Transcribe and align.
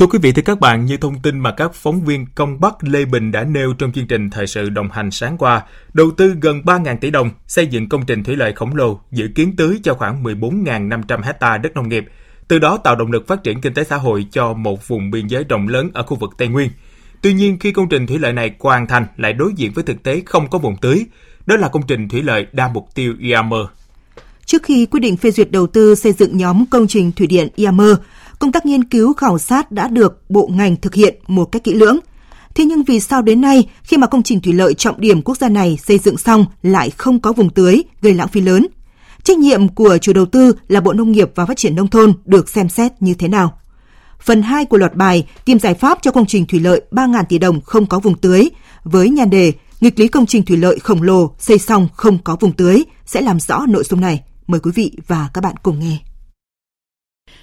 Thưa 0.00 0.06
quý 0.06 0.18
vị, 0.22 0.32
thưa 0.32 0.42
các 0.42 0.60
bạn, 0.60 0.86
như 0.86 0.96
thông 0.96 1.18
tin 1.22 1.38
mà 1.38 1.52
các 1.52 1.74
phóng 1.74 2.04
viên 2.04 2.26
Công 2.34 2.60
Bắc 2.60 2.84
Lê 2.84 3.04
Bình 3.04 3.32
đã 3.32 3.44
nêu 3.44 3.72
trong 3.78 3.92
chương 3.92 4.06
trình 4.06 4.30
Thời 4.30 4.46
sự 4.46 4.68
đồng 4.68 4.90
hành 4.90 5.10
sáng 5.10 5.38
qua, 5.38 5.62
đầu 5.92 6.10
tư 6.10 6.34
gần 6.40 6.62
3.000 6.64 6.96
tỷ 7.00 7.10
đồng 7.10 7.30
xây 7.46 7.66
dựng 7.66 7.88
công 7.88 8.06
trình 8.06 8.24
thủy 8.24 8.36
lợi 8.36 8.52
khổng 8.52 8.76
lồ, 8.76 9.00
dự 9.12 9.28
kiến 9.34 9.56
tưới 9.56 9.80
cho 9.82 9.94
khoảng 9.94 10.22
14.500 10.22 11.22
hecta 11.22 11.58
đất 11.58 11.74
nông 11.74 11.88
nghiệp, 11.88 12.04
từ 12.48 12.58
đó 12.58 12.76
tạo 12.84 12.96
động 12.96 13.12
lực 13.12 13.26
phát 13.26 13.42
triển 13.42 13.60
kinh 13.60 13.74
tế 13.74 13.84
xã 13.84 13.96
hội 13.96 14.26
cho 14.32 14.52
một 14.52 14.88
vùng 14.88 15.10
biên 15.10 15.26
giới 15.26 15.44
rộng 15.44 15.68
lớn 15.68 15.90
ở 15.94 16.02
khu 16.02 16.16
vực 16.16 16.30
Tây 16.38 16.48
Nguyên. 16.48 16.70
Tuy 17.22 17.32
nhiên, 17.32 17.58
khi 17.58 17.72
công 17.72 17.88
trình 17.88 18.06
thủy 18.06 18.18
lợi 18.18 18.32
này 18.32 18.54
hoàn 18.60 18.86
thành 18.86 19.06
lại 19.16 19.32
đối 19.32 19.52
diện 19.56 19.72
với 19.72 19.84
thực 19.84 20.02
tế 20.02 20.22
không 20.26 20.50
có 20.50 20.58
vùng 20.58 20.76
tưới, 20.76 21.06
đó 21.46 21.56
là 21.56 21.68
công 21.68 21.82
trình 21.86 22.08
thủy 22.08 22.22
lợi 22.22 22.46
đa 22.52 22.68
mục 22.68 22.88
tiêu 22.94 23.14
IAM. 23.18 23.50
Trước 24.46 24.62
khi 24.62 24.86
quyết 24.86 25.00
định 25.00 25.16
phê 25.16 25.30
duyệt 25.30 25.50
đầu 25.50 25.66
tư 25.66 25.94
xây 25.94 26.12
dựng 26.12 26.36
nhóm 26.36 26.64
công 26.70 26.86
trình 26.86 27.12
thủy 27.12 27.26
điện 27.26 27.48
IAM, 27.54 27.78
công 28.40 28.52
tác 28.52 28.66
nghiên 28.66 28.84
cứu 28.84 29.12
khảo 29.12 29.38
sát 29.38 29.72
đã 29.72 29.88
được 29.88 30.30
bộ 30.30 30.50
ngành 30.52 30.76
thực 30.76 30.94
hiện 30.94 31.18
một 31.26 31.44
cách 31.44 31.64
kỹ 31.64 31.74
lưỡng. 31.74 31.98
Thế 32.54 32.64
nhưng 32.64 32.82
vì 32.82 33.00
sao 33.00 33.22
đến 33.22 33.40
nay, 33.40 33.68
khi 33.82 33.96
mà 33.96 34.06
công 34.06 34.22
trình 34.22 34.40
thủy 34.40 34.52
lợi 34.52 34.74
trọng 34.74 35.00
điểm 35.00 35.22
quốc 35.22 35.38
gia 35.38 35.48
này 35.48 35.78
xây 35.86 35.98
dựng 35.98 36.16
xong 36.16 36.46
lại 36.62 36.90
không 36.90 37.20
có 37.20 37.32
vùng 37.32 37.50
tưới, 37.50 37.82
gây 38.02 38.14
lãng 38.14 38.28
phí 38.28 38.40
lớn? 38.40 38.66
Trách 39.22 39.38
nhiệm 39.38 39.68
của 39.68 39.98
chủ 39.98 40.12
đầu 40.12 40.26
tư 40.26 40.52
là 40.68 40.80
Bộ 40.80 40.92
Nông 40.92 41.12
nghiệp 41.12 41.30
và 41.34 41.46
Phát 41.46 41.56
triển 41.56 41.76
Nông 41.76 41.88
thôn 41.88 42.12
được 42.24 42.48
xem 42.48 42.68
xét 42.68 42.92
như 43.00 43.14
thế 43.14 43.28
nào? 43.28 43.58
Phần 44.20 44.42
2 44.42 44.64
của 44.64 44.76
loạt 44.76 44.94
bài 44.94 45.26
tìm 45.44 45.58
giải 45.58 45.74
pháp 45.74 45.98
cho 46.02 46.10
công 46.10 46.26
trình 46.26 46.46
thủy 46.46 46.60
lợi 46.60 46.82
3.000 46.90 47.24
tỷ 47.28 47.38
đồng 47.38 47.60
không 47.60 47.86
có 47.86 47.98
vùng 47.98 48.18
tưới 48.18 48.50
với 48.84 49.10
nhan 49.10 49.30
đề 49.30 49.52
nghịch 49.80 50.00
lý 50.00 50.08
công 50.08 50.26
trình 50.26 50.44
thủy 50.44 50.56
lợi 50.56 50.78
khổng 50.78 51.02
lồ 51.02 51.30
xây 51.38 51.58
xong 51.58 51.88
không 51.94 52.18
có 52.24 52.36
vùng 52.40 52.52
tưới 52.52 52.84
sẽ 53.06 53.20
làm 53.20 53.40
rõ 53.40 53.66
nội 53.68 53.84
dung 53.84 54.00
này. 54.00 54.22
Mời 54.46 54.60
quý 54.60 54.70
vị 54.74 54.92
và 55.06 55.30
các 55.34 55.40
bạn 55.40 55.54
cùng 55.62 55.80
nghe. 55.80 56.09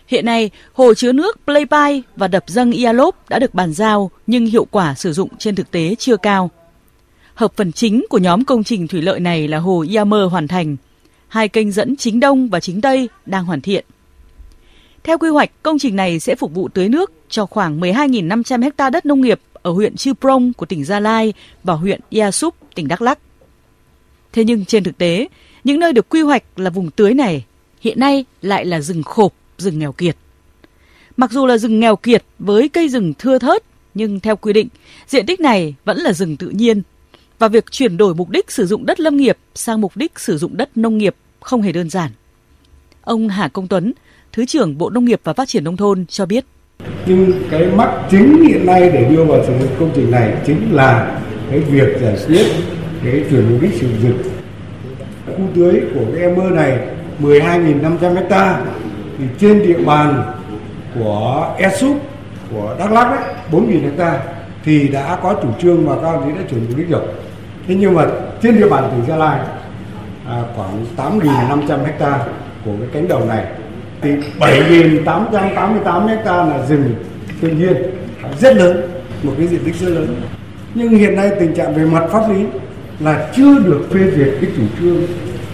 Hiện 0.07 0.25
nay, 0.25 0.49
hồ 0.73 0.93
chứa 0.93 1.11
nước 1.11 1.39
Pleipai 1.45 2.03
và 2.15 2.27
đập 2.27 2.43
dâng 2.48 2.71
Ialop 2.71 3.15
đã 3.29 3.39
được 3.39 3.53
bàn 3.53 3.73
giao 3.73 4.11
nhưng 4.27 4.45
hiệu 4.45 4.65
quả 4.71 4.93
sử 4.95 5.13
dụng 5.13 5.29
trên 5.38 5.55
thực 5.55 5.71
tế 5.71 5.95
chưa 5.99 6.18
cao. 6.18 6.51
Hợp 7.34 7.54
phần 7.55 7.71
chính 7.71 8.05
của 8.09 8.17
nhóm 8.17 8.45
công 8.45 8.63
trình 8.63 8.87
thủy 8.87 9.01
lợi 9.01 9.20
này 9.20 9.48
là 9.48 9.57
hồ 9.57 9.85
Iamer 9.90 10.32
hoàn 10.32 10.48
thành. 10.48 10.76
Hai 11.27 11.48
kênh 11.48 11.71
dẫn 11.71 11.95
chính 11.95 12.20
đông 12.20 12.49
và 12.49 12.59
chính 12.59 12.82
tây 12.82 13.09
đang 13.26 13.45
hoàn 13.45 13.62
thiện. 13.62 13.85
Theo 15.04 15.17
quy 15.17 15.29
hoạch, 15.29 15.63
công 15.63 15.79
trình 15.79 15.95
này 15.95 16.20
sẽ 16.20 16.35
phục 16.35 16.54
vụ 16.54 16.67
tưới 16.67 16.89
nước 16.89 17.12
cho 17.29 17.45
khoảng 17.45 17.79
12.500 17.79 18.71
ha 18.77 18.89
đất 18.89 19.05
nông 19.05 19.21
nghiệp 19.21 19.39
ở 19.54 19.71
huyện 19.71 19.95
Chư 19.95 20.13
Prong 20.13 20.54
của 20.54 20.65
tỉnh 20.65 20.85
Gia 20.85 20.99
Lai 20.99 21.34
và 21.63 21.73
huyện 21.73 22.01
Ia 22.10 22.32
Súp, 22.32 22.55
tỉnh 22.76 22.87
Đắk 22.87 23.01
Lắk. 23.01 23.20
Thế 24.34 24.43
nhưng 24.43 24.65
trên 24.65 24.84
thực 24.84 24.98
tế, 24.98 25.27
những 25.63 25.79
nơi 25.79 25.93
được 25.93 26.10
quy 26.10 26.21
hoạch 26.21 26.43
là 26.55 26.70
vùng 26.70 26.91
tưới 26.91 27.13
này 27.13 27.45
hiện 27.82 27.99
nay 27.99 28.26
lại 28.41 28.65
là 28.65 28.82
rừng 28.82 29.04
khộp, 29.04 29.34
rừng 29.58 29.80
nghèo 29.80 29.91
kiệt. 29.91 30.16
Mặc 31.18 31.32
dù 31.32 31.46
là 31.46 31.58
rừng 31.58 31.80
nghèo 31.80 31.96
kiệt 31.96 32.24
với 32.40 32.70
cây 32.70 32.90
rừng 32.90 33.13
thưa 33.20 33.40
thớt, 33.40 33.63
nhưng 33.94 34.20
theo 34.20 34.36
quy 34.36 34.54
định, 34.54 34.68
diện 35.08 35.26
tích 35.26 35.40
này 35.40 35.76
vẫn 35.86 35.98
là 35.98 36.13
rừng 36.13 36.38
tự 36.38 36.50
nhiên 36.50 36.82
và 37.40 37.48
việc 37.48 37.72
chuyển 37.72 37.98
đổi 37.98 38.16
mục 38.16 38.30
đích 38.30 38.52
sử 38.52 38.66
dụng 38.66 38.85
đất 38.85 39.00
lâm 39.00 39.18
nghiệp 39.18 39.38
sang 39.55 39.82
mục 39.82 39.98
đích 39.98 40.20
sử 40.20 40.38
dụng 40.38 40.58
đất 40.58 40.78
nông 40.78 40.98
nghiệp 40.98 41.16
không 41.40 41.62
hề 41.62 41.72
đơn 41.72 41.90
giản. 41.90 42.12
Ông 43.02 43.30
Hà 43.30 43.48
Công 43.48 43.68
Tuấn, 43.68 43.94
Thứ 44.34 44.46
trưởng 44.46 44.78
Bộ 44.78 44.90
Nông 44.90 45.05
nghiệp 45.05 45.22
và 45.24 45.34
Phát 45.34 45.48
triển 45.48 45.63
Nông 45.63 45.78
thôn 45.78 46.05
cho 46.05 46.26
biết. 46.26 46.46
Nhưng 47.05 47.32
cái 47.52 47.66
mắc 47.76 48.08
chính 48.12 48.44
hiện 48.48 48.66
nay 48.66 48.82
để 48.82 49.10
đưa 49.10 49.24
vào 49.24 49.46
sử 49.48 49.54
dụng 49.60 49.76
công 49.80 49.91
trình 49.96 50.12
này 50.12 50.34
chính 50.46 50.76
là 50.76 51.22
cái 51.50 51.60
việc 51.60 52.02
giải 52.02 52.18
quyết 52.28 52.46
cái 53.04 53.24
chuyển 53.30 53.52
mục 53.52 53.62
đích 53.62 53.74
sử 53.74 53.88
dụng 54.02 54.18
khu 55.26 55.48
tưới 55.55 55.82
của 55.94 56.05
cái 56.13 56.22
em 56.22 56.35
mơ 56.35 56.50
này 56.50 56.88
12.500 57.22 58.16
hecta 58.16 58.66
thì 59.18 59.26
trên 59.40 59.62
địa 59.62 59.77
bàn 59.85 60.23
của 60.96 61.55
Esup 61.57 61.98
của 62.51 62.76
Đắk 62.79 62.91
Lắk 62.91 63.07
ấy 63.07 63.35
4.000 63.51 63.82
hecta 63.82 64.19
thì 64.63 64.88
đã 64.88 65.18
có 65.23 65.35
chủ 65.41 65.47
trương 65.62 65.85
mà 65.85 65.96
các 66.01 66.07
ông 66.07 66.23
chí 66.25 66.38
đã 66.38 66.46
chuyển 66.50 66.66
mục 66.68 66.78
đích 66.78 66.90
rồi. 66.90 67.01
Thế 67.68 67.75
nhưng 67.75 67.94
mà 67.94 68.06
trên 68.41 68.59
địa 68.59 68.69
bàn 68.69 68.90
tỉnh 68.91 69.06
Gia 69.07 69.16
Lai 69.16 69.40
à, 70.28 70.44
khoảng 70.55 70.85
8.500 70.97 71.85
hecta 71.85 72.19
của 72.66 72.72
cái 72.79 72.89
cánh 72.94 73.07
đồng 73.07 73.28
này 73.28 73.45
thì 74.01 74.09
7.888 74.39 76.07
hecta 76.07 76.45
là 76.45 76.66
rừng 76.66 76.95
tự 77.41 77.47
nhiên 77.47 77.75
rất 78.39 78.57
lớn 78.57 78.81
một 79.23 79.34
cái 79.38 79.47
diện 79.47 79.61
tích 79.66 79.75
rất 79.75 79.89
lớn 79.89 80.22
nhưng 80.75 80.89
hiện 80.89 81.16
nay 81.16 81.31
tình 81.39 81.53
trạng 81.53 81.75
về 81.75 81.85
mặt 81.85 82.03
pháp 82.11 82.29
lý 82.29 82.45
là 82.99 83.28
chưa 83.35 83.59
được 83.59 83.81
phê 83.91 83.99
duyệt 84.16 84.29
cái 84.41 84.51
chủ 84.57 84.63
trương 84.79 84.97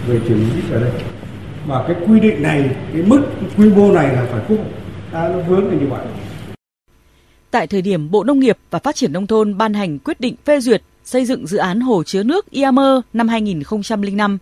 về 0.06 0.20
chuyển 0.28 0.38
mục 0.38 0.56
đích 0.56 0.72
ở 0.72 0.80
đây 0.80 0.90
và 1.66 1.84
cái 1.88 1.96
quy 2.08 2.20
định 2.20 2.42
này 2.42 2.70
cái 2.92 3.02
mức 3.02 3.22
quy 3.56 3.68
mô 3.68 3.92
này 3.92 4.12
là 4.12 4.26
phải 4.32 4.40
quốc 4.48 4.58
à, 5.12 5.28
nó 5.28 5.38
vướng 5.38 5.68
là 5.68 5.74
như 5.74 5.86
vậy 5.86 6.06
Tại 7.50 7.66
thời 7.66 7.82
điểm 7.82 8.10
Bộ 8.10 8.24
Nông 8.24 8.40
nghiệp 8.40 8.58
và 8.70 8.78
Phát 8.78 8.94
triển 8.94 9.12
Nông 9.12 9.26
thôn 9.26 9.58
ban 9.58 9.74
hành 9.74 9.98
quyết 9.98 10.20
định 10.20 10.34
phê 10.44 10.60
duyệt 10.60 10.82
xây 11.04 11.24
dựng 11.24 11.46
dự 11.46 11.58
án 11.58 11.80
hồ 11.80 12.02
chứa 12.02 12.22
nước 12.22 12.50
Iamer 12.50 13.00
năm 13.12 13.28
2005, 13.28 14.38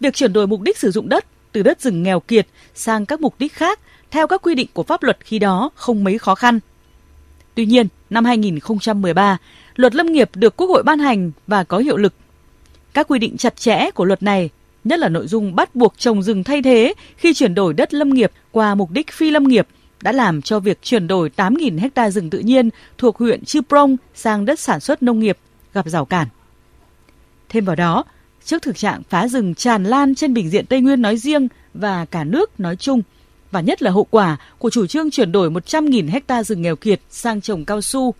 việc 0.00 0.14
chuyển 0.14 0.32
đổi 0.32 0.46
mục 0.46 0.60
đích 0.60 0.78
sử 0.78 0.90
dụng 0.90 1.08
đất 1.08 1.24
từ 1.52 1.62
đất 1.62 1.80
rừng 1.80 2.02
nghèo 2.02 2.20
kiệt 2.20 2.46
sang 2.74 3.06
các 3.06 3.20
mục 3.20 3.34
đích 3.38 3.52
khác 3.52 3.80
theo 4.10 4.26
các 4.26 4.42
quy 4.42 4.54
định 4.54 4.68
của 4.72 4.82
pháp 4.82 5.02
luật 5.02 5.18
khi 5.20 5.38
đó 5.38 5.70
không 5.74 6.04
mấy 6.04 6.18
khó 6.18 6.34
khăn. 6.34 6.60
Tuy 7.54 7.66
nhiên, 7.66 7.86
năm 8.10 8.24
2013, 8.24 9.38
luật 9.74 9.94
lâm 9.94 10.06
nghiệp 10.06 10.30
được 10.34 10.56
Quốc 10.56 10.66
hội 10.66 10.82
ban 10.82 10.98
hành 10.98 11.30
và 11.46 11.64
có 11.64 11.78
hiệu 11.78 11.96
lực. 11.96 12.14
Các 12.94 13.08
quy 13.08 13.18
định 13.18 13.36
chặt 13.36 13.56
chẽ 13.56 13.90
của 13.90 14.04
luật 14.04 14.22
này, 14.22 14.50
nhất 14.84 14.98
là 14.98 15.08
nội 15.08 15.26
dung 15.26 15.54
bắt 15.54 15.74
buộc 15.74 15.98
trồng 15.98 16.22
rừng 16.22 16.44
thay 16.44 16.62
thế 16.62 16.94
khi 17.16 17.34
chuyển 17.34 17.54
đổi 17.54 17.74
đất 17.74 17.94
lâm 17.94 18.10
nghiệp 18.10 18.32
qua 18.50 18.74
mục 18.74 18.90
đích 18.90 19.12
phi 19.12 19.30
lâm 19.30 19.44
nghiệp, 19.44 19.66
đã 20.02 20.12
làm 20.12 20.42
cho 20.42 20.60
việc 20.60 20.78
chuyển 20.82 21.06
đổi 21.06 21.30
8.000 21.36 21.90
ha 21.96 22.10
rừng 22.10 22.30
tự 22.30 22.38
nhiên 22.38 22.70
thuộc 22.98 23.18
huyện 23.18 23.44
Chư 23.44 23.60
Prong 23.68 23.96
sang 24.14 24.44
đất 24.44 24.60
sản 24.60 24.80
xuất 24.80 25.02
nông 25.02 25.20
nghiệp 25.20 25.38
gặp 25.74 25.88
rào 25.88 26.04
cản. 26.04 26.28
Thêm 27.48 27.64
vào 27.64 27.76
đó, 27.76 28.04
trước 28.44 28.62
thực 28.62 28.76
trạng 28.76 29.02
phá 29.08 29.28
rừng 29.28 29.54
tràn 29.54 29.84
lan 29.84 30.14
trên 30.14 30.34
bình 30.34 30.50
diện 30.50 30.66
Tây 30.66 30.80
Nguyên 30.80 31.02
nói 31.02 31.16
riêng 31.16 31.48
và 31.74 32.04
cả 32.04 32.24
nước 32.24 32.60
nói 32.60 32.76
chung, 32.76 33.02
và 33.50 33.60
nhất 33.60 33.82
là 33.82 33.90
hậu 33.90 34.04
quả 34.04 34.36
của 34.58 34.70
chủ 34.70 34.86
trương 34.86 35.10
chuyển 35.10 35.32
đổi 35.32 35.50
100.000 35.50 36.10
hecta 36.10 36.42
rừng 36.42 36.62
nghèo 36.62 36.76
kiệt 36.76 37.00
sang 37.10 37.40
trồng 37.40 37.64
cao 37.64 37.80
su. 37.80 38.14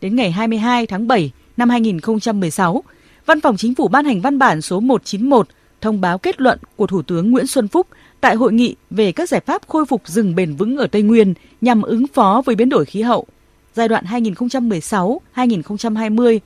Đến 0.00 0.16
ngày 0.16 0.30
22 0.30 0.86
tháng 0.86 1.08
7 1.08 1.30
năm 1.56 1.70
2016, 1.70 2.82
Văn 3.26 3.40
phòng 3.40 3.56
Chính 3.56 3.74
phủ 3.74 3.88
ban 3.88 4.04
hành 4.04 4.20
văn 4.20 4.38
bản 4.38 4.62
số 4.62 4.80
191 4.80 5.48
thông 5.80 6.00
báo 6.00 6.18
kết 6.18 6.40
luận 6.40 6.58
của 6.76 6.86
Thủ 6.86 7.02
tướng 7.02 7.30
Nguyễn 7.30 7.46
Xuân 7.46 7.68
Phúc 7.68 7.86
tại 8.20 8.34
hội 8.34 8.52
nghị 8.52 8.76
về 8.90 9.12
các 9.12 9.28
giải 9.28 9.40
pháp 9.40 9.68
khôi 9.68 9.86
phục 9.86 10.08
rừng 10.08 10.34
bền 10.34 10.54
vững 10.54 10.76
ở 10.76 10.86
Tây 10.86 11.02
Nguyên 11.02 11.34
nhằm 11.60 11.82
ứng 11.82 12.06
phó 12.06 12.42
với 12.46 12.54
biến 12.54 12.68
đổi 12.68 12.84
khí 12.84 13.02
hậu 13.02 13.26
giai 13.74 13.88
đoạn 13.88 14.04
2016-2020 14.04 16.38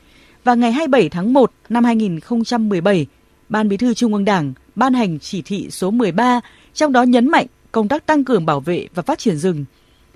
và 0.44 0.54
ngày 0.54 0.72
27 0.72 1.08
tháng 1.08 1.32
1 1.32 1.52
năm 1.68 1.84
2017, 1.84 3.06
Ban 3.48 3.68
Bí 3.68 3.76
thư 3.76 3.94
Trung 3.94 4.14
ương 4.14 4.24
Đảng 4.24 4.52
ban 4.74 4.94
hành 4.94 5.18
chỉ 5.18 5.42
thị 5.42 5.68
số 5.70 5.90
13, 5.90 6.40
trong 6.74 6.92
đó 6.92 7.02
nhấn 7.02 7.28
mạnh 7.28 7.46
công 7.72 7.88
tác 7.88 8.06
tăng 8.06 8.24
cường 8.24 8.46
bảo 8.46 8.60
vệ 8.60 8.86
và 8.94 9.02
phát 9.02 9.18
triển 9.18 9.36
rừng, 9.36 9.64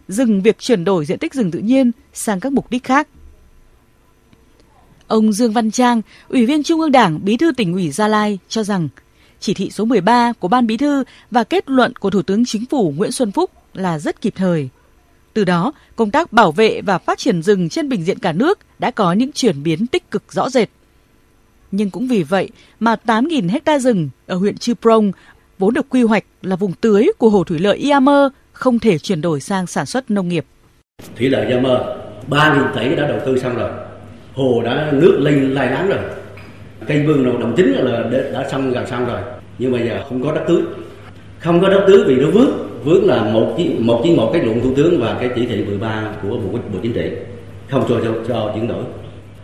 dừng 0.09 0.43
việc 0.43 0.59
chuyển 0.59 0.84
đổi 0.84 1.04
diện 1.04 1.19
tích 1.19 1.34
rừng 1.34 1.50
tự 1.50 1.59
nhiên 1.59 1.93
sang 2.12 2.41
các 2.41 2.53
mục 2.53 2.71
đích 2.71 2.84
khác. 2.84 3.09
Ông 5.06 5.33
Dương 5.33 5.53
Văn 5.53 5.71
Trang, 5.71 6.03
Ủy 6.28 6.47
viên 6.47 6.62
Trung 6.62 6.81
ương 6.81 6.93
Đảng, 6.93 7.25
Bí 7.25 7.37
thư 7.37 7.53
tỉnh 7.53 7.72
ủy 7.72 7.91
Gia 7.91 8.09
Lai 8.09 8.38
cho 8.48 8.62
rằng 8.62 8.88
chỉ 9.41 9.55
thị 9.55 9.71
số 9.71 9.85
13 9.85 10.33
của 10.33 10.49
Ban 10.49 10.67
Bí 10.67 10.77
thư 10.77 11.05
và 11.31 11.45
kết 11.45 11.71
luận 11.71 11.97
của 11.97 12.11
Thủ 12.11 12.23
tướng 12.23 12.45
Chính 12.45 12.67
phủ 12.67 12.95
Nguyễn 12.97 13.13
Xuân 13.13 13.33
Phúc 13.33 13.51
là 13.75 13.99
rất 13.99 14.21
kịp 14.21 14.33
thời. 14.37 14.69
Từ 15.35 15.45
đó, 15.45 15.73
công 15.97 16.11
tác 16.11 16.33
bảo 16.33 16.53
vệ 16.53 16.81
và 16.81 16.99
phát 16.99 17.19
triển 17.19 17.43
rừng 17.43 17.69
trên 17.69 17.89
bình 17.89 18.05
diện 18.05 18.19
cả 18.19 18.33
nước 18.33 18.59
đã 18.79 18.91
có 18.91 19.13
những 19.13 19.33
chuyển 19.33 19.63
biến 19.63 19.87
tích 19.87 20.11
cực 20.11 20.33
rõ 20.33 20.51
rệt. 20.51 20.69
Nhưng 21.71 21.91
cũng 21.91 22.09
vì 22.09 22.23
vậy 22.23 22.51
mà 22.81 22.97
8.000 23.07 23.51
hecta 23.51 23.79
rừng 23.79 24.09
ở 24.27 24.37
huyện 24.37 24.59
Chư 24.59 24.75
Prong 24.75 25.13
vốn 25.59 25.75
được 25.75 25.87
quy 25.89 26.03
hoạch 26.03 26.25
là 26.43 26.57
vùng 26.57 26.73
tưới 26.73 27.09
của 27.19 27.29
hồ 27.29 27.45
thủy 27.45 27.59
lợi 27.59 27.77
Iamer 27.77 28.33
không 28.53 28.79
thể 28.79 28.99
chuyển 28.99 29.21
đổi 29.21 29.41
sang 29.41 29.67
sản 29.67 29.87
xuất 29.87 30.11
nông 30.11 30.29
nghiệp. 30.29 30.47
Thủy 31.17 31.31
lợi 31.31 31.47
Iamer 31.47 31.79
3.000 32.31 32.75
tỷ 32.75 32.97
đã 32.97 33.09
đầu 33.09 33.21
tư 33.27 33.39
xong 33.39 33.57
rồi. 33.57 33.71
Hồ 34.34 34.63
đã 34.65 34.91
nước 34.93 35.19
lên 35.21 35.55
lai 35.55 35.71
láng 35.71 35.89
rồi. 35.89 35.99
Cây 36.87 37.07
vương 37.07 37.25
đầu 37.25 37.39
đồng 37.39 37.55
chính 37.57 37.72
là 37.72 38.03
đã 38.33 38.49
xong 38.51 38.72
gần 38.72 38.87
xong 38.87 39.07
rồi. 39.07 39.21
Nhưng 39.59 39.73
bây 39.73 39.89
giờ 39.89 40.01
không 40.09 40.23
có 40.23 40.33
đất 40.33 40.43
tưới. 40.49 40.61
Không 41.39 41.61
có 41.61 41.69
đất 41.69 41.85
tưới 41.87 42.05
vì 42.07 42.17
nó 42.17 42.31
vướng. 42.31 42.51
Vướng 42.85 43.07
là 43.07 43.23
một 43.23 43.55
chín 43.57 43.77
một 43.79 44.01
chiến 44.05 44.17
một 44.17 44.31
cái 44.33 44.43
luận 44.43 44.61
thủ 44.61 44.71
tướng 44.77 45.01
và 45.01 45.17
cái 45.21 45.31
chỉ 45.37 45.47
thị 45.47 45.65
13 45.65 46.03
của 46.23 46.29
bộ 46.29 46.59
bộ 46.73 46.79
chính 46.83 46.93
trị. 46.93 47.11
Không 47.71 47.85
cho 47.89 47.95
cho, 48.05 48.11
cho 48.29 48.53
chuyển 48.55 48.69
đổi. 48.69 48.83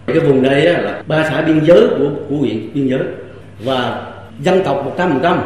Cái 0.06 0.19
vùng 0.19 0.43
đây 0.43 0.62
là 0.62 1.03
ba 1.06 1.29
xã 1.31 1.43
biên 1.43 1.64
giới 1.64 1.81
của 1.99 2.11
của 2.29 2.37
huyện 2.37 2.73
biên 2.75 2.88
giới. 2.88 3.00
Và 3.64 4.06
dân 4.41 4.62
tộc 4.64 4.85
một 4.85 4.93
trăm 4.99 5.11
phần 5.11 5.20
trăm 5.23 5.41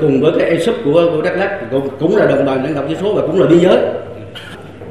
cùng 0.00 0.20
với 0.20 0.32
cái 0.38 0.50
ESUP 0.50 0.74
của 0.84 1.10
của 1.14 1.22
Đắk 1.22 1.36
Lắk 1.36 1.70
cũng, 1.70 1.88
cũng 2.00 2.16
là 2.16 2.26
đồng 2.26 2.44
bào 2.44 2.56
dân 2.56 2.74
tộc 2.74 2.84
thiểu 2.88 2.96
số 3.00 3.14
và 3.14 3.22
cũng 3.26 3.40
là 3.40 3.46
biên 3.46 3.60
giới. 3.60 3.78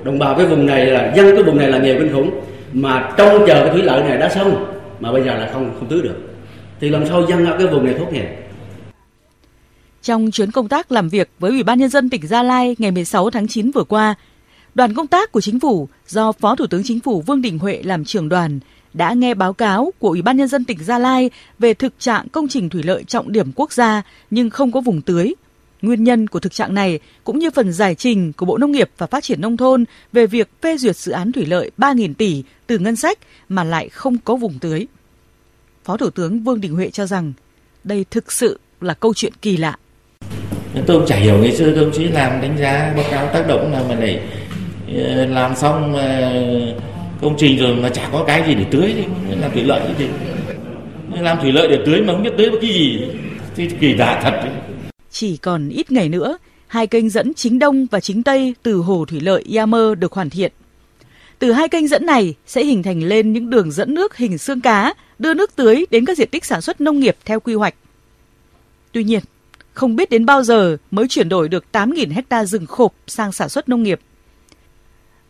Đồng 0.04 0.20
bào 0.20 0.36
cái 0.36 0.46
vùng 0.46 0.66
này 0.66 0.86
là 0.86 1.14
dân 1.16 1.36
cái 1.36 1.44
vùng 1.44 1.58
này 1.58 1.68
là 1.68 1.78
nghèo 1.78 1.96
kinh 2.00 2.14
khủng. 2.14 2.30
Mà 2.74 3.12
trông 3.18 3.48
chờ 3.48 3.54
cái 3.54 3.70
thủy 3.70 3.82
lợi 3.82 4.04
này 4.04 4.18
đã 4.18 4.30
xong 4.30 4.66
mà 5.00 5.12
bây 5.12 5.24
giờ 5.24 5.34
là 5.38 5.50
không 5.54 5.72
không 5.80 5.88
tưới 5.90 6.02
được. 6.02 6.16
Thì 6.80 6.90
làm 6.90 7.06
sao 7.06 7.26
dân 7.30 7.46
ở 7.46 7.58
cái 7.58 7.68
vùng 7.68 7.86
này 7.86 7.94
thoát 7.94 8.14
nghèo? 8.14 8.26
Trong 10.02 10.32
chuyến 10.32 10.52
công 10.52 10.68
tác 10.68 10.92
làm 10.92 11.10
việc 11.10 11.30
với 11.40 11.52
Ủy 11.52 11.64
ban 11.64 11.80
Nhân 11.80 11.90
dân 11.90 12.10
tỉnh 12.10 12.28
Gia 12.28 12.44
Lai 12.44 12.76
ngày 12.80 12.92
16 12.92 13.30
tháng 13.30 13.48
9 13.48 13.72
vừa 13.72 13.84
qua, 13.84 14.16
đoàn 14.76 14.94
công 14.94 15.08
tác 15.08 15.32
của 15.32 15.42
chính 15.42 15.60
phủ 15.60 15.90
do 16.08 16.32
Phó 16.32 16.56
Thủ 16.56 16.68
tướng 16.68 16.84
Chính 16.84 17.00
phủ 17.00 17.22
Vương 17.22 17.42
Đình 17.42 17.60
Huệ 17.60 17.82
làm 17.84 18.06
trưởng 18.06 18.30
đoàn 18.30 18.60
đã 18.94 19.14
nghe 19.14 19.34
báo 19.34 19.54
cáo 19.54 19.94
của 20.00 20.10
Ủy 20.10 20.22
ban 20.22 20.38
Nhân 20.38 20.48
dân 20.48 20.66
tỉnh 20.66 20.84
Gia 20.84 21.00
Lai 21.00 21.30
về 21.60 21.74
thực 21.74 21.94
trạng 22.00 22.30
công 22.30 22.48
trình 22.48 22.70
thủy 22.70 22.84
lợi 22.84 23.04
trọng 23.04 23.32
điểm 23.32 23.52
quốc 23.56 23.74
gia 23.74 24.02
nhưng 24.30 24.50
không 24.50 24.72
có 24.72 24.82
vùng 24.82 25.02
tưới. 25.02 25.34
Nguyên 25.82 26.04
nhân 26.04 26.28
của 26.28 26.40
thực 26.40 26.54
trạng 26.54 26.74
này 26.74 27.00
cũng 27.24 27.40
như 27.40 27.52
phần 27.52 27.74
giải 27.74 27.96
trình 27.96 28.34
của 28.34 28.46
Bộ 28.46 28.58
Nông 28.58 28.72
nghiệp 28.72 28.90
và 28.98 29.08
Phát 29.08 29.24
triển 29.24 29.42
Nông 29.42 29.58
thôn 29.58 29.86
về 30.14 30.28
việc 30.28 30.50
phê 30.62 30.78
duyệt 30.78 30.98
dự 30.98 31.12
án 31.12 31.32
thủy 31.32 31.46
lợi 31.46 31.72
3.000 31.78 32.14
tỷ 32.14 32.44
từ 32.68 32.80
ngân 32.80 32.96
sách 32.96 33.20
mà 33.50 33.64
lại 33.64 33.90
không 33.90 34.18
có 34.18 34.36
vùng 34.36 34.60
tưới. 34.60 34.88
Phó 35.84 35.98
Thủ 35.98 36.10
tướng 36.10 36.44
Vương 36.44 36.62
Đình 36.62 36.74
Huệ 36.74 36.90
cho 36.90 37.06
rằng 37.06 37.34
đây 37.84 38.06
thực 38.12 38.32
sự 38.32 38.60
là 38.82 38.94
câu 38.94 39.14
chuyện 39.14 39.34
kỳ 39.42 39.58
lạ. 39.58 39.78
Tôi 40.86 40.98
cũng 40.98 41.08
chả 41.08 41.16
hiểu 41.16 41.38
ngày 41.38 41.56
xưa 41.56 41.72
đồng 41.72 41.92
chí 41.92 42.04
làm 42.04 42.42
đánh 42.42 42.58
giá 42.58 42.94
báo 42.96 43.06
cáo 43.12 43.28
tác 43.28 43.48
động 43.48 43.72
là 43.72 43.84
mà 43.90 43.96
lại 43.96 44.20
ờ, 44.96 45.26
làm 45.26 45.56
xong 45.56 45.94
ờ, 45.96 46.32
công 47.22 47.36
trình 47.38 47.58
rồi 47.58 47.76
mà 47.76 47.90
chả 47.90 48.10
có 48.12 48.24
cái 48.28 48.44
gì 48.48 48.56
để 48.56 48.66
tưới 48.72 48.94
thì 48.96 49.36
làm 49.36 49.52
thủy 49.52 49.64
lợi 49.64 49.82
thì 49.98 50.06
làm 51.22 51.38
thủy 51.42 51.52
lợi 51.52 51.68
để 51.68 51.80
tưới 51.86 52.02
mà 52.02 52.14
không 52.14 52.24
biết 52.24 52.34
tưới 52.38 52.50
cái 52.62 52.74
gì 52.74 53.02
thì 53.56 53.70
kỳ 53.80 53.94
lạ 53.94 54.20
thật 54.24 54.32
đấy. 54.32 54.54
Chỉ 55.12 55.38
còn 55.38 55.70
ít 55.70 55.92
ngày 55.92 56.10
nữa, 56.10 56.38
hai 56.68 56.88
kênh 56.88 57.10
dẫn 57.10 57.34
chính 57.34 57.60
đông 57.60 57.88
và 57.92 58.00
chính 58.00 58.24
tây 58.24 58.56
từ 58.64 58.76
hồ 58.76 59.06
thủy 59.08 59.20
lợi 59.20 59.44
Yamer 59.56 60.00
được 60.00 60.14
hoàn 60.14 60.30
thiện. 60.30 60.52
Từ 61.40 61.52
hai 61.52 61.70
kênh 61.70 61.88
dẫn 61.88 62.06
này 62.06 62.36
sẽ 62.48 62.66
hình 62.66 62.84
thành 62.84 63.04
lên 63.04 63.34
những 63.34 63.50
đường 63.50 63.72
dẫn 63.72 63.94
nước 63.94 64.18
hình 64.18 64.38
xương 64.38 64.62
cá, 64.62 64.94
đưa 65.20 65.34
nước 65.34 65.56
tưới 65.56 65.86
đến 65.92 66.06
các 66.06 66.18
diện 66.18 66.30
tích 66.32 66.46
sản 66.46 66.62
xuất 66.62 66.82
nông 66.82 67.00
nghiệp 67.00 67.18
theo 67.26 67.40
quy 67.40 67.54
hoạch. 67.54 67.76
Tuy 68.92 69.04
nhiên, 69.04 69.20
không 69.74 69.96
biết 69.96 70.10
đến 70.10 70.26
bao 70.26 70.44
giờ 70.44 70.78
mới 70.92 71.08
chuyển 71.08 71.30
đổi 71.30 71.50
được 71.50 71.66
8.000 71.72 72.14
hecta 72.14 72.46
rừng 72.46 72.66
khộp 72.66 72.94
sang 73.08 73.32
sản 73.32 73.50
xuất 73.50 73.70
nông 73.70 73.84
nghiệp. 73.84 74.00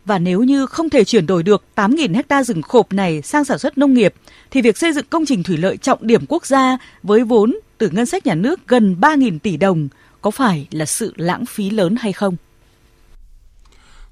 Và 0.04 0.18
nếu 0.18 0.42
như 0.42 0.66
không 0.66 0.90
thể 0.90 1.04
chuyển 1.04 1.26
đổi 1.26 1.42
được 1.42 1.64
8.000 1.76 2.14
hecta 2.14 2.44
rừng 2.44 2.62
khộp 2.62 2.92
này 2.92 3.22
sang 3.22 3.44
sản 3.44 3.58
xuất 3.58 3.78
nông 3.78 3.94
nghiệp, 3.94 4.14
thì 4.50 4.62
việc 4.62 4.78
xây 4.78 4.92
dựng 4.92 5.06
công 5.10 5.26
trình 5.26 5.42
thủy 5.42 5.56
lợi 5.56 5.76
trọng 5.76 6.06
điểm 6.06 6.24
quốc 6.28 6.46
gia 6.46 6.78
với 7.02 7.24
vốn 7.24 7.56
từ 7.78 7.90
ngân 7.90 8.06
sách 8.06 8.26
nhà 8.26 8.34
nước 8.34 8.60
gần 8.68 8.96
3.000 9.00 9.38
tỷ 9.38 9.56
đồng 9.56 9.88
có 10.20 10.30
phải 10.30 10.66
là 10.70 10.84
sự 10.84 11.12
lãng 11.16 11.46
phí 11.46 11.70
lớn 11.70 11.96
hay 11.98 12.12
không? 12.12 12.36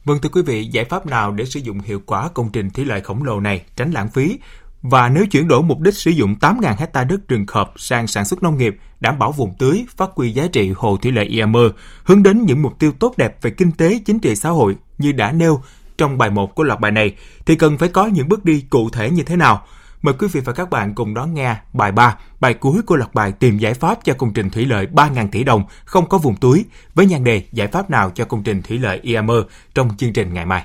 Vâng 0.05 0.19
thưa 0.23 0.29
quý 0.29 0.43
vị, 0.43 0.65
giải 0.73 0.85
pháp 0.85 1.07
nào 1.07 1.33
để 1.33 1.45
sử 1.45 1.61
dụng 1.61 1.81
hiệu 1.81 2.03
quả 2.07 2.29
công 2.35 2.51
trình 2.53 2.71
thủy 2.71 2.85
lợi 2.85 3.01
khổng 3.01 3.25
lồ 3.25 3.41
này 3.41 3.63
tránh 3.77 3.93
lãng 3.93 4.09
phí 4.11 4.39
và 4.83 5.09
nếu 5.09 5.27
chuyển 5.27 5.49
đổi 5.49 5.63
mục 5.63 5.81
đích 5.81 5.95
sử 5.95 6.11
dụng 6.11 6.35
8.000 6.41 6.77
hecta 6.77 7.05
đất 7.05 7.29
rừng 7.29 7.47
khợp 7.47 7.73
sang 7.77 8.07
sản 8.07 8.25
xuất 8.25 8.43
nông 8.43 8.59
nghiệp, 8.59 8.77
đảm 9.01 9.19
bảo 9.19 9.33
vùng 9.33 9.55
tưới, 9.59 9.85
phát 9.97 10.11
huy 10.15 10.33
giá 10.33 10.47
trị 10.53 10.73
hồ 10.77 10.97
thủy 10.97 11.13
lợi 11.13 11.25
Iammer, 11.25 11.67
hướng 12.05 12.23
đến 12.23 12.47
những 12.47 12.63
mục 12.63 12.79
tiêu 12.79 12.93
tốt 12.99 13.15
đẹp 13.17 13.43
về 13.43 13.51
kinh 13.51 13.73
tế, 13.73 13.99
chính 14.07 14.19
trị 14.19 14.37
xã 14.37 14.49
hội 14.49 14.77
như 14.99 15.13
đã 15.13 15.33
nêu 15.33 15.63
trong 15.99 16.19
bài 16.19 16.31
1 16.31 16.55
của 16.55 16.63
loạt 16.63 16.81
bài 16.81 16.93
này, 16.93 17.15
thì 17.47 17.57
cần 17.57 17.79
phải 17.79 17.89
có 17.89 18.07
những 18.07 18.29
bước 18.29 18.45
đi 18.45 18.65
cụ 18.71 18.91
thể 18.91 19.11
như 19.11 19.23
thế 19.23 19.37
nào? 19.37 19.63
Mời 20.03 20.15
quý 20.19 20.29
vị 20.33 20.41
và 20.41 20.53
các 20.53 20.71
bạn 20.71 20.95
cùng 20.95 21.15
đón 21.15 21.35
nghe 21.35 21.57
bài 21.73 21.93
3, 21.93 22.17
bài 22.41 22.55
cuối 22.55 22.83
của 22.87 22.97
loạt 22.97 23.15
bài 23.15 23.33
tìm 23.33 23.59
giải 23.59 23.75
pháp 23.75 24.05
cho 24.05 24.15
công 24.15 24.33
trình 24.33 24.51
thủy 24.51 24.67
lợi 24.67 24.87
3.000 24.93 25.29
tỷ 25.29 25.45
đồng 25.45 25.65
không 25.85 26.09
có 26.09 26.19
vùng 26.19 26.37
túi 26.37 26.65
với 26.95 27.07
nhan 27.07 27.25
đề 27.25 27.43
giải 27.53 27.67
pháp 27.67 27.91
nào 27.91 28.11
cho 28.15 28.25
công 28.25 28.43
trình 28.43 28.63
thủy 28.63 28.79
lợi 28.79 29.01
Iammer 29.03 29.39
trong 29.75 29.97
chương 29.97 30.13
trình 30.13 30.35
ngày 30.35 30.47
mai. 30.47 30.65